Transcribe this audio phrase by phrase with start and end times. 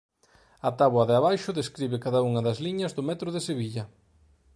[0.67, 3.83] A táboa de abaixo describe cada unha das liñas do Metro de Sevilla.